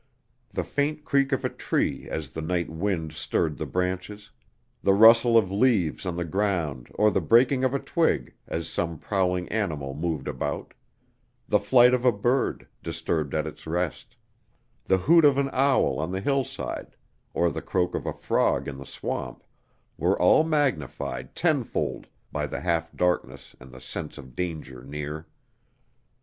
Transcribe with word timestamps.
The 0.49 0.63
faint 0.63 1.05
creak 1.05 1.31
of 1.31 1.45
a 1.45 1.49
tree 1.49 2.07
as 2.09 2.31
the 2.31 2.41
night 2.41 2.71
wind 2.71 3.11
stirred 3.13 3.57
the 3.59 3.67
branches; 3.67 4.31
the 4.81 4.95
rustle 4.95 5.37
of 5.37 5.51
leaves 5.51 6.07
on 6.07 6.15
the 6.15 6.25
ground 6.25 6.89
or 6.95 7.11
the 7.11 7.21
breaking 7.21 7.63
of 7.63 7.75
a 7.75 7.79
twig 7.79 8.33
as 8.47 8.67
some 8.67 8.97
prowling 8.97 9.47
animal 9.49 9.93
moved 9.93 10.27
about; 10.27 10.73
the 11.47 11.59
flight 11.59 11.93
of 11.93 12.03
a 12.03 12.11
bird, 12.11 12.67
disturbed 12.81 13.35
at 13.35 13.45
its 13.45 13.67
rest; 13.67 14.15
the 14.85 14.97
hoot 14.97 15.23
of 15.23 15.37
an 15.37 15.51
owl 15.53 15.99
on 15.99 16.11
the 16.11 16.19
hillside 16.19 16.95
or 17.35 17.51
the 17.51 17.61
croak 17.61 17.93
of 17.93 18.07
a 18.07 18.11
frog 18.13 18.67
in 18.67 18.79
the 18.79 18.87
swamp 18.87 19.43
were 19.99 20.19
all 20.19 20.43
magnified 20.43 21.35
tenfold 21.35 22.07
by 22.31 22.47
the 22.47 22.61
half 22.61 22.91
darkness 22.95 23.55
and 23.59 23.71
the 23.71 23.79
sense 23.79 24.17
of 24.17 24.35
danger 24.35 24.83
near. 24.83 25.27